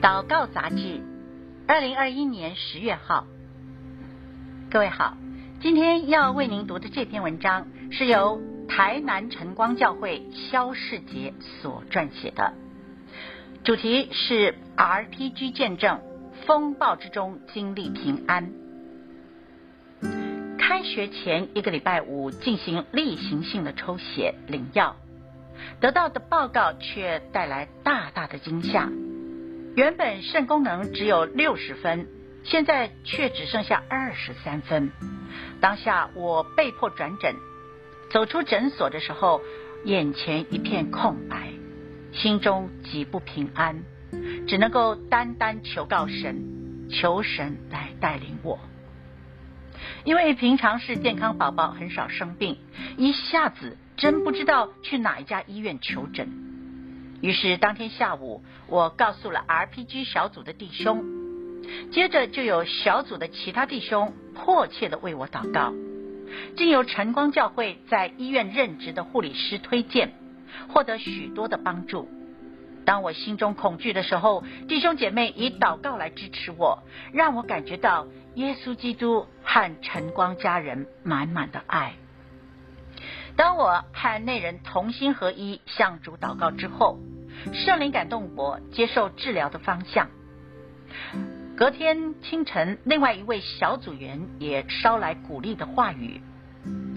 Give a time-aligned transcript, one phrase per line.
[0.00, 1.00] 祷告杂志，
[1.66, 3.26] 二零二一年十月号。
[4.70, 5.16] 各位好，
[5.60, 12.52] 今天要为您读的这篇文章是由台南晨光教会肖世杰所撰写的，
[13.64, 16.00] 主题是 RPG 见证，
[16.46, 18.52] 风暴之中经历平安。
[20.60, 24.94] 开学前一个礼拜五进行例行性的抽血领药，
[25.80, 28.88] 得到的报告却带来大大的惊吓。
[29.78, 32.08] 原本肾功能只有六十分，
[32.42, 34.90] 现在却只剩下二十三分。
[35.60, 37.36] 当下我被迫转诊，
[38.10, 39.40] 走出诊所的时候，
[39.84, 41.52] 眼前一片空白，
[42.12, 43.84] 心中极不平安，
[44.48, 48.58] 只能够单单求告神，求神来带领我。
[50.02, 52.58] 因为平常是健康宝宝，很少生病，
[52.96, 56.28] 一下子真不知道去哪一家医院求诊。
[57.20, 61.04] 于是当天下午，我告诉了 RPG 小组的弟兄，
[61.90, 65.72] 接着就有小组的其他弟兄迫切地为我祷告。
[66.56, 70.12] 经由晨光教会在医院任职的护理师推荐，
[70.68, 72.08] 获得许多的帮助。
[72.84, 81.94] 当我心中恐惧的时候，弟兄姐妹以祷告来支持我，让我感觉到耶稣基督和晨光家人满满的爱。
[83.38, 86.98] 当我和那人同心合一向主祷告之后，
[87.52, 90.08] 圣灵感动我接受治疗的方向。
[91.56, 96.20] 隔天清晨，另外一位小组员也捎来鼓励的话语。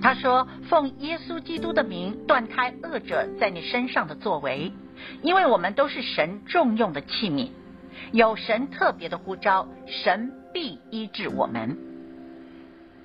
[0.00, 4.72] 他说：“奉耶稣基督的名，断开恶者在你身上的作为，
[5.20, 7.50] 因为我们都是神重用的器皿，
[8.12, 11.76] 有神特别的呼召，神必医治我们。”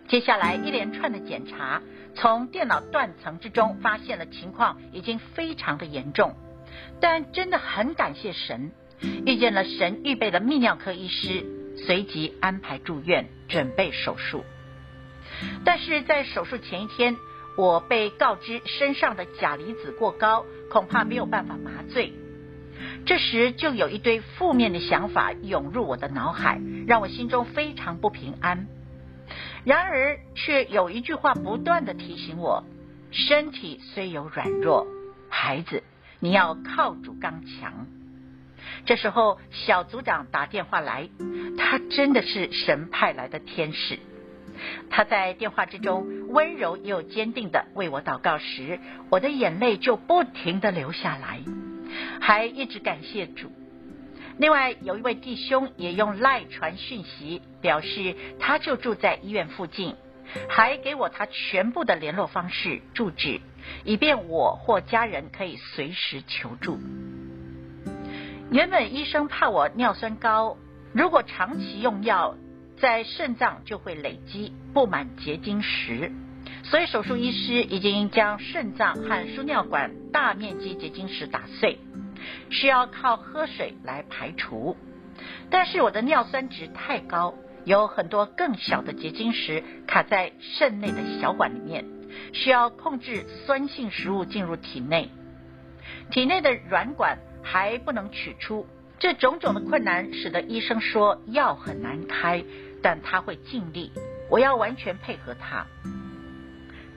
[0.07, 1.81] 接下来一连串的检查。
[2.15, 6.33] 从电脑断层之中发现了情况已经非常的严重，
[7.01, 8.71] 但真的很感谢神，
[9.25, 11.45] 遇见了神预备的泌尿科医师，
[11.85, 14.43] 随即安排住院准备手术。
[15.65, 17.17] 但是在手术前一天，
[17.57, 22.13] 我被告知身上的钾离子过高，恐怕没有办法麻醉。
[23.05, 28.67] 这时就有一堆负面的想法涌入我的脑海，让我心中非常不平安。
[29.65, 32.63] 然而，却有一句话不断地提醒我：
[33.11, 34.85] 身体虽有软弱，
[35.27, 35.81] 孩子，
[36.19, 37.87] 你要靠主刚强。
[38.85, 41.09] 这时候，小组长打电话来，
[41.57, 43.97] 他真的是神派来的天使。
[44.91, 51.41] 他在电话之中温柔又坚定地为我祷告时，我的眼泪就不停地流下来，
[52.21, 53.51] 还一直感谢主。
[54.37, 59.95] 另外有一位弟兄也用赖传讯息，表示他就住在医院附近，
[60.49, 63.39] 还给我他全部的联络方式、住址，
[63.85, 66.79] 以便我或家人可以随时求助。
[68.51, 70.57] 原本医生怕我尿酸高，
[70.93, 72.35] 如果长期用药，
[72.77, 76.11] 在肾脏就会累积布满结晶石，
[76.63, 81.79] 所以手术医师已经将肾脏和输尿管大面积结晶石打碎。
[82.49, 84.75] 需要靠喝水来排除，
[85.49, 91.85] 但是我的尿酸值太高，有很多更小的结晶石卡在肾内的小管里面，
[92.33, 95.09] 需要控制酸性食物进入体内。
[96.11, 98.67] 体内的软管还不能取出，
[98.99, 102.43] 这种种的困难使得医生说药很难开，
[102.81, 103.91] 但他会尽力，
[104.29, 105.65] 我要完全配合他。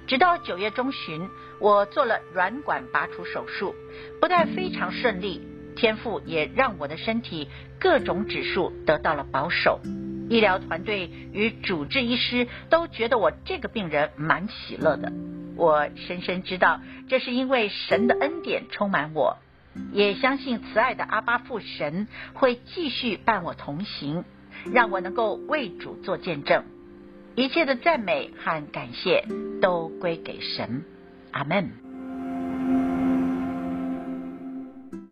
[0.08, 1.28] 直到九月中旬，
[1.60, 3.74] 我做了软管拔除手术，
[4.22, 5.42] 不但非常顺利，
[5.76, 7.46] 天父也让我的身体
[7.78, 9.80] 各种指数得到了保守。
[10.30, 15.12] 医疗团队与主治医师都觉得我这个病人蛮喜乐的。
[15.56, 16.80] 我深深知道，
[17.10, 19.36] 这是因为神的恩典充满我，
[19.92, 24.24] 也相信慈爱的阿巴父神会继续伴我同行，
[24.72, 26.64] 让我能够为主做见证。
[27.38, 29.24] 一切的赞美和感谢
[29.62, 30.82] 都归给神，
[31.30, 31.87] 阿门。